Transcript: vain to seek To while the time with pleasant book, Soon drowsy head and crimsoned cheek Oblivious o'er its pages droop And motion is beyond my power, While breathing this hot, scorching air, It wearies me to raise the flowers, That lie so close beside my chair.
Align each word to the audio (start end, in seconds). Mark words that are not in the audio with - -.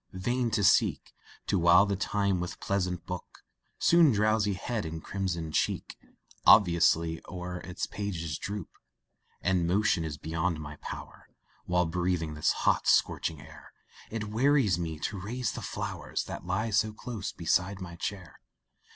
vain 0.13 0.49
to 0.49 0.63
seek 0.63 1.13
To 1.45 1.59
while 1.59 1.85
the 1.85 1.95
time 1.95 2.39
with 2.39 2.59
pleasant 2.59 3.05
book, 3.05 3.43
Soon 3.77 4.11
drowsy 4.11 4.53
head 4.53 4.83
and 4.83 5.03
crimsoned 5.03 5.53
cheek 5.53 5.95
Oblivious 6.43 6.97
o'er 7.29 7.59
its 7.59 7.85
pages 7.85 8.39
droop 8.39 8.69
And 9.43 9.67
motion 9.67 10.03
is 10.03 10.17
beyond 10.17 10.59
my 10.59 10.77
power, 10.77 11.29
While 11.65 11.85
breathing 11.85 12.33
this 12.33 12.51
hot, 12.65 12.87
scorching 12.87 13.41
air, 13.41 13.73
It 14.09 14.27
wearies 14.31 14.79
me 14.79 14.97
to 15.01 15.21
raise 15.21 15.51
the 15.51 15.61
flowers, 15.61 16.23
That 16.23 16.47
lie 16.47 16.71
so 16.71 16.93
close 16.93 17.31
beside 17.31 17.79
my 17.79 17.95
chair. 17.95 18.39